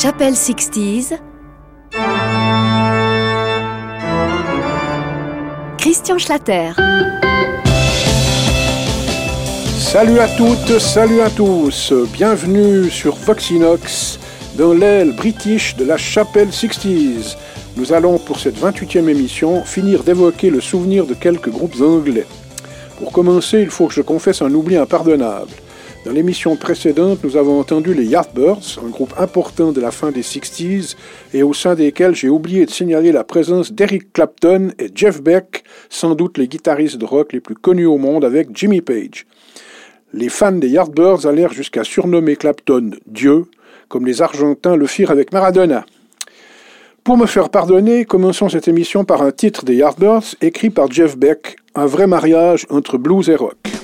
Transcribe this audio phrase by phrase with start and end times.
[0.00, 1.18] Chapelle 60s.
[5.76, 6.70] Christian Schlatter.
[9.76, 11.92] Salut à toutes, salut à tous.
[12.12, 14.20] Bienvenue sur Voxinox
[14.56, 17.36] dans l'aile british de la Chapelle 60s.
[17.76, 22.26] Nous allons pour cette 28e émission finir d'évoquer le souvenir de quelques groupes anglais.
[23.00, 25.50] Pour commencer, il faut que je confesse un oubli impardonnable.
[26.04, 30.22] Dans l'émission précédente, nous avons entendu les Yardbirds, un groupe important de la fin des
[30.22, 30.96] 60s,
[31.34, 35.64] et au sein desquels j'ai oublié de signaler la présence d'Eric Clapton et Jeff Beck,
[35.90, 39.26] sans doute les guitaristes de rock les plus connus au monde avec Jimmy Page.
[40.14, 43.46] Les fans des Yardbirds allèrent jusqu'à surnommer Clapton Dieu,
[43.88, 45.84] comme les Argentins le firent avec Maradona.
[47.02, 51.16] Pour me faire pardonner, commençons cette émission par un titre des Yardbirds écrit par Jeff
[51.18, 53.77] Beck, un vrai mariage entre blues et rock.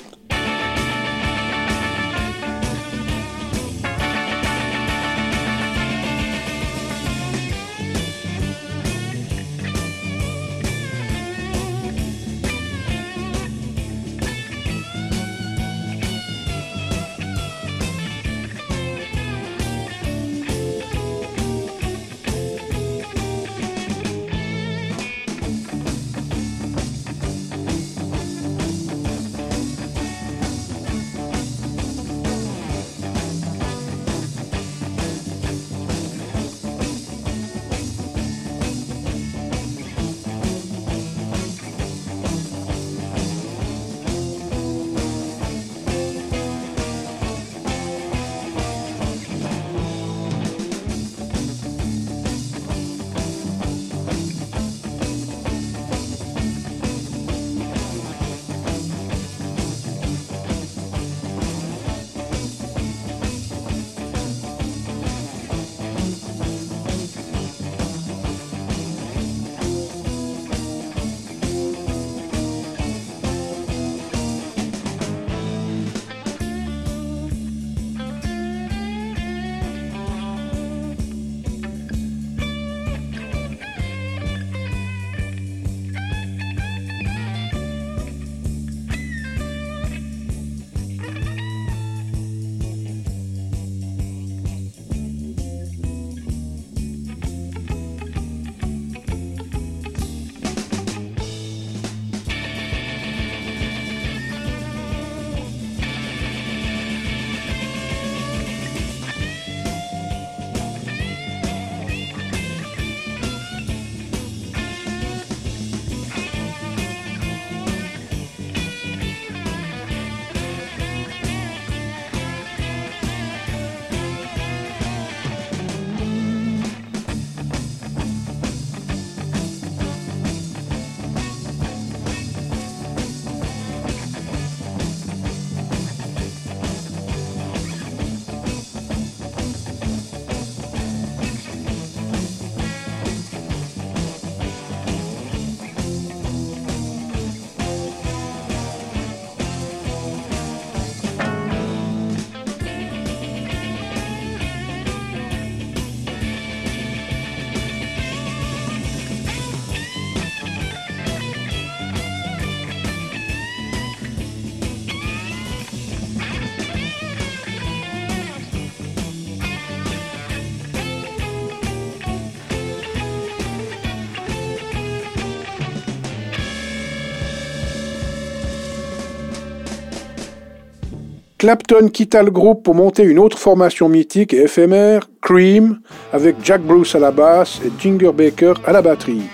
[181.44, 185.78] Clapton quitta le groupe pour monter une autre formation mythique et éphémère, Cream,
[186.10, 189.25] avec Jack Bruce à la basse et Ginger Baker à la batterie.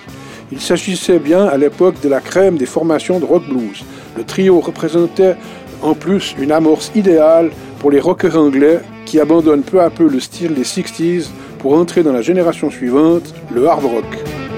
[0.51, 3.85] Il s'agissait bien à l'époque de la crème des formations de rock blues.
[4.17, 5.37] Le trio représentait
[5.83, 10.19] en plus une amorce idéale pour les rockers anglais qui abandonnent peu à peu le
[10.19, 11.29] style des 60s
[11.61, 14.50] pour entrer dans la génération suivante, le hard rock.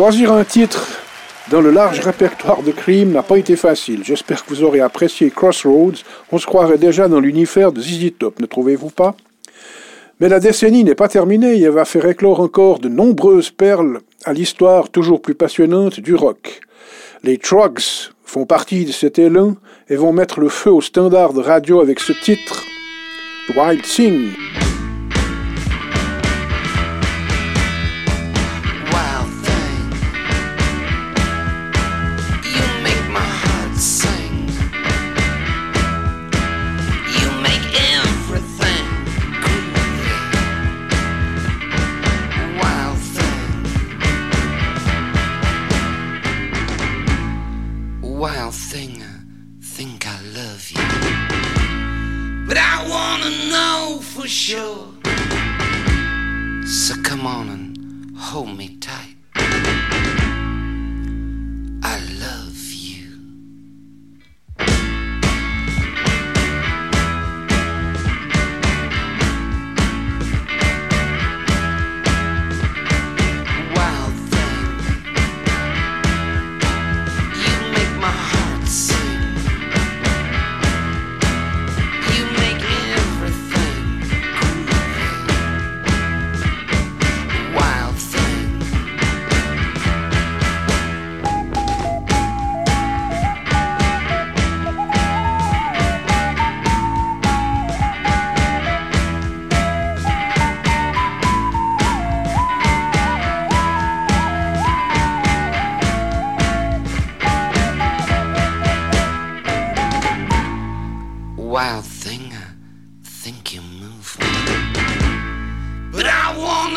[0.00, 0.88] Choisir un titre
[1.50, 4.00] dans le large répertoire de Cream n'a pas été facile.
[4.02, 6.02] J'espère que vous aurez apprécié Crossroads.
[6.32, 9.14] On se croirait déjà dans l'univers de ZZ Top, ne trouvez-vous pas?
[10.18, 14.00] Mais la décennie n'est pas terminée et elle va faire éclore encore de nombreuses perles
[14.24, 16.62] à l'histoire toujours plus passionnante du rock.
[17.22, 19.56] Les Trugs font partie de cet élan
[19.90, 22.64] et vont mettre le feu au standard de radio avec ce titre,
[23.54, 24.30] Wild Thing.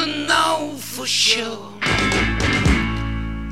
[0.05, 1.69] gonna know for sure.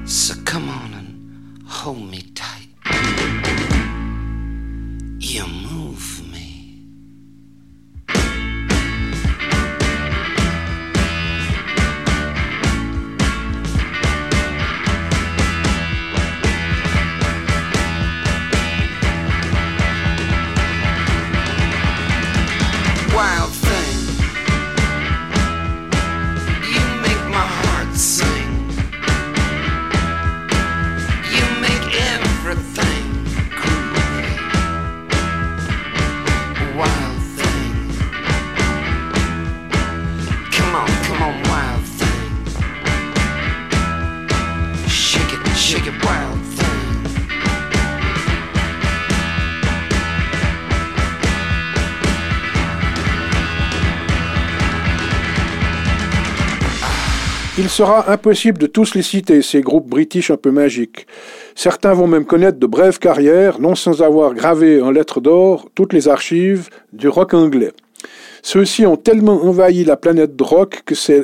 [0.05, 2.67] So come on and hold me tight.
[5.19, 6.20] You move.
[57.63, 61.05] Il sera impossible de tous les citer, ces groupes british un peu magiques.
[61.53, 65.93] Certains vont même connaître de brèves carrières, non sans avoir gravé en lettres d'or toutes
[65.93, 67.71] les archives du rock anglais.
[68.41, 71.23] Ceux-ci ont tellement envahi la planète de rock que c'est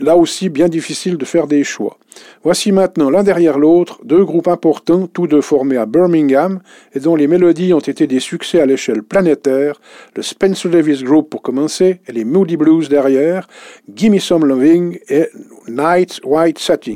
[0.00, 1.98] là aussi bien difficile de faire des choix.
[2.42, 6.60] Voici maintenant l'un derrière l'autre deux groupes importants, tous deux formés à Birmingham
[6.94, 9.80] et dont les mélodies ont été des succès à l'échelle planétaire,
[10.14, 13.48] le Spencer Davis Group pour commencer et les Moody Blues derrière,
[13.94, 15.28] Gimme Some Loving et
[15.68, 16.94] Night White Satin.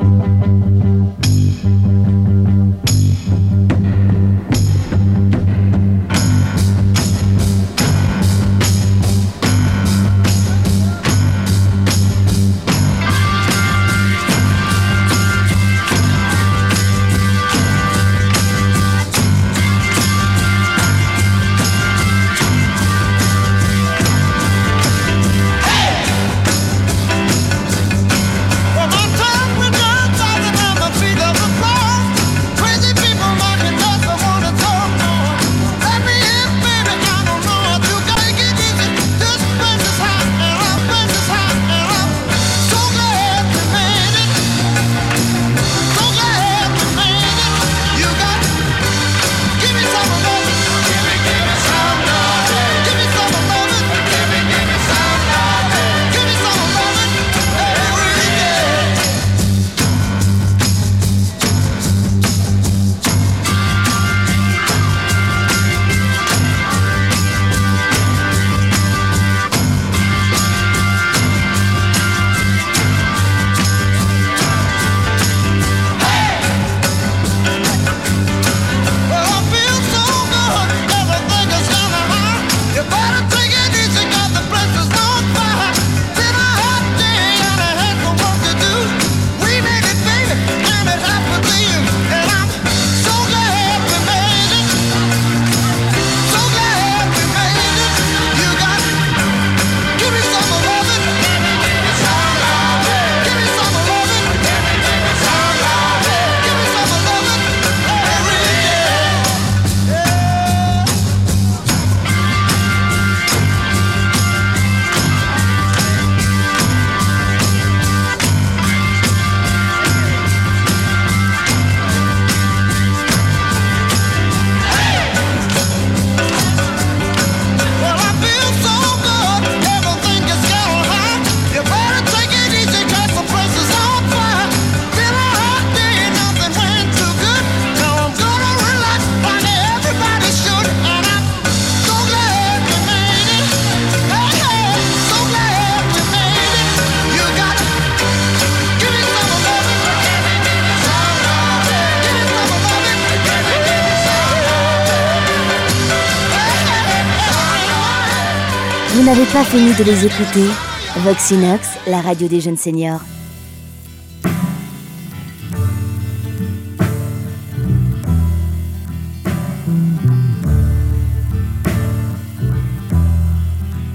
[159.41, 160.49] Pas fini de les écouter
[160.97, 163.01] Voxinox, la radio des jeunes seniors.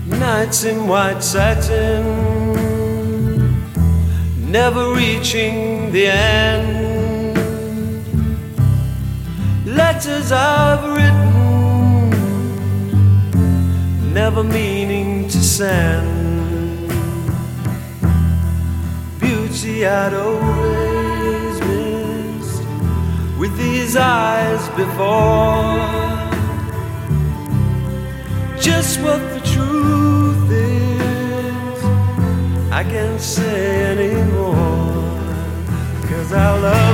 [0.07, 2.03] Nights in white satin,
[4.49, 7.37] never reaching the end.
[9.67, 12.09] Letters I've written,
[14.11, 15.14] never meaning
[15.55, 16.89] to send.
[19.19, 22.63] Beauty I'd always missed
[23.39, 25.79] with these eyes before.
[28.59, 31.83] Just what the truth is,
[32.71, 34.55] I can't say anymore.
[36.09, 36.84] Cause I love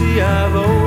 [0.00, 0.79] demasiado.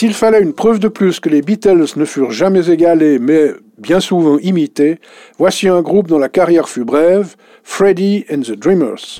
[0.00, 4.00] S'il fallait une preuve de plus que les Beatles ne furent jamais égalés, mais bien
[4.00, 4.98] souvent imités,
[5.36, 9.18] voici un groupe dont la carrière fut brève, Freddie and the Dreamers.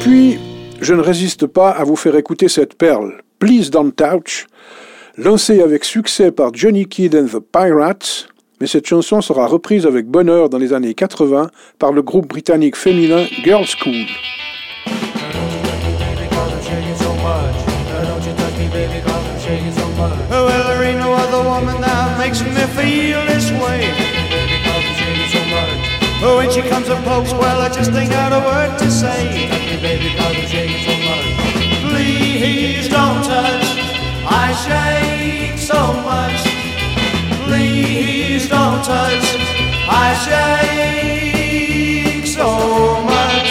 [0.00, 0.38] Puis,
[0.80, 4.46] je ne résiste pas à vous faire écouter cette perle, Please Don't Touch,
[5.16, 8.28] lancée avec succès par Johnny Kidd and the Pirates,
[8.60, 12.76] mais cette chanson sera reprise avec bonheur dans les années 80 par le groupe britannique
[12.76, 14.06] féminin Girls School.
[20.30, 23.89] No other woman that makes me feel this way.
[26.22, 29.48] Oh, when she comes up close, well, I just ain't got a word to say.
[31.88, 33.64] Please don't touch,
[34.28, 36.44] I shake so much.
[37.48, 39.24] Please don't touch,
[39.88, 40.12] I
[41.40, 43.48] shake so much.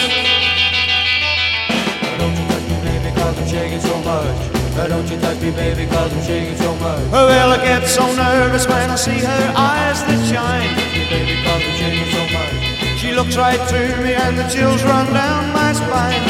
[2.20, 4.60] Don't you touch me, baby, cause I'm shaking so much.
[4.80, 7.02] Uh, Don't you touch me, baby, cause I'm shaking so much.
[7.12, 10.74] Oh, well, I get so nervous when I see her eyes that shine.
[11.10, 12.59] Baby, cause I'm shaking so much.
[13.00, 16.22] She looks right through me and the chills run down my spine.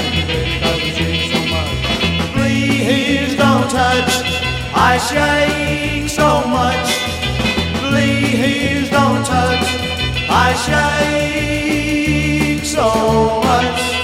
[2.34, 4.21] Please don't touch,
[4.75, 6.93] I shake so much.
[7.89, 9.65] Please don't touch,
[10.29, 10.53] I
[12.53, 13.98] shake so much.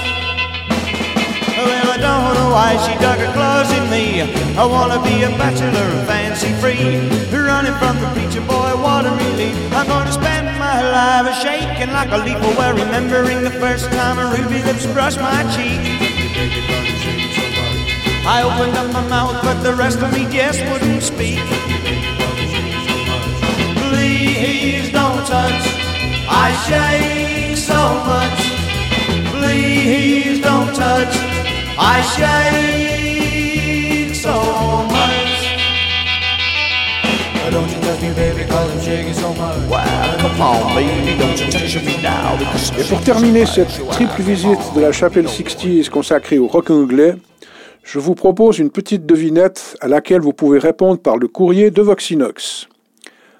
[2.26, 4.20] Don't know why she dug her claws in me.
[4.58, 6.98] I wanna be a bachelor fancy free.
[7.30, 9.54] Running from the preacher boy, what a relief.
[9.72, 12.40] I'm gonna spend my life shaking like a leaf.
[12.58, 15.78] Well, remembering the first time her ruby lips brushed my cheek.
[18.26, 21.38] I opened up my mouth, but the rest of me just wouldn't speak.
[23.86, 25.62] Please don't touch,
[26.28, 28.38] I shake so much.
[29.30, 31.14] Please don't touch,
[31.78, 34.32] I shake so
[34.88, 35.26] much.
[37.50, 39.68] Don't you touch me, baby, cause I'm shaking so much.
[39.68, 42.36] Wow, come on, baby, don't you touch me now.
[42.38, 47.16] Because Et pour terminer cette triple visite de la chapelle 60s consacrée au rock anglais,
[47.84, 51.82] je vous propose une petite devinette à laquelle vous pouvez répondre par le courrier de
[51.82, 52.68] Voxinox.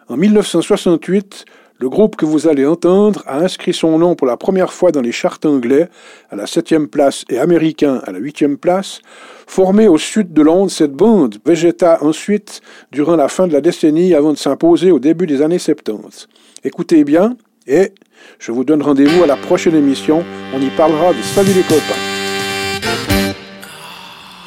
[0.09, 1.47] En 1968,
[1.79, 5.03] le groupe que vous allez entendre a inscrit son nom pour la première fois dans
[5.03, 5.89] les charts anglais
[6.31, 9.01] à la 7e place et américain à la 8e place.
[9.47, 12.61] Formée au sud de Londres, cette bande végéta ensuite
[12.93, 16.29] durant la fin de la décennie avant de s'imposer au début des années 70.
[16.65, 17.37] Écoutez bien
[17.67, 17.93] et
[18.39, 20.25] je vous donne rendez-vous à la prochaine émission.
[20.55, 22.01] On y parlera de Salut les copains.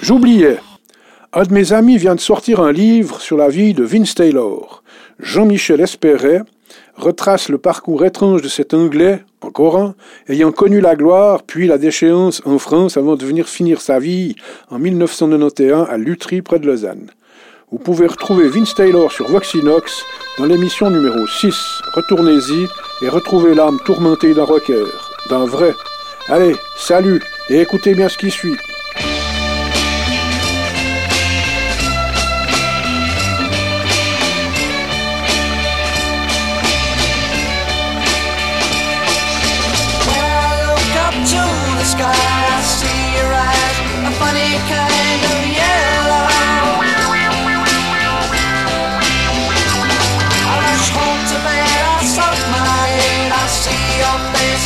[0.01, 0.57] J'oubliais.
[1.31, 4.81] Un de mes amis vient de sortir un livre sur la vie de Vince Taylor.
[5.19, 6.41] Jean-Michel Espéret
[6.95, 9.93] retrace le parcours étrange de cet Anglais, encore un,
[10.27, 14.37] ayant connu la gloire puis la déchéance en France avant de venir finir sa vie
[14.71, 17.11] en 1991 à Lutry près de Lausanne.
[17.71, 20.01] Vous pouvez retrouver Vince Taylor sur Voxinox
[20.39, 21.53] dans l'émission numéro 6.
[21.93, 22.65] Retournez-y
[23.05, 24.85] et retrouvez l'âme tourmentée d'un rocker,
[25.29, 25.75] d'un vrai.
[26.27, 28.55] Allez, salut et écoutez bien ce qui suit.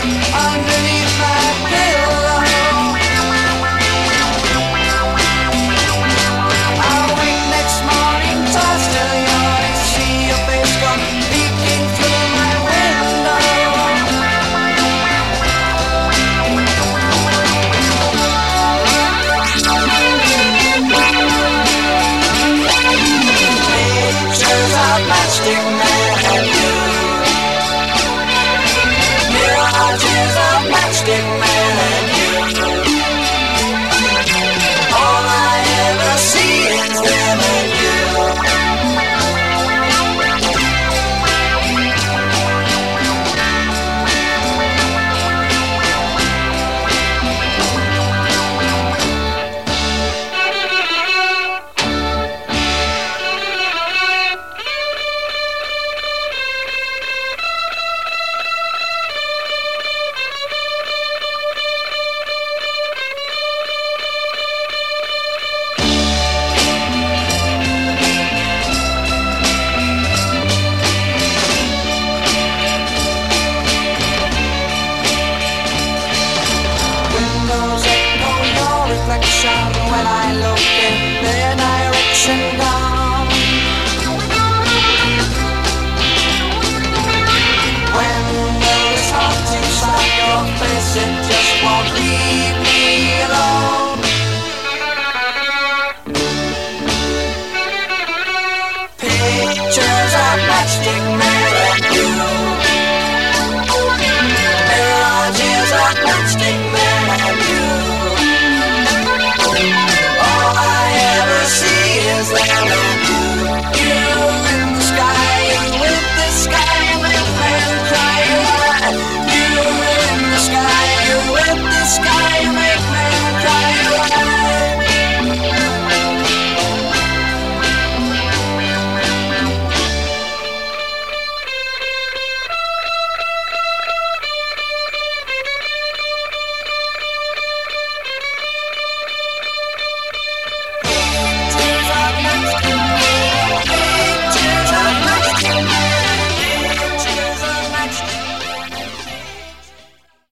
[0.01, 1.03] underneath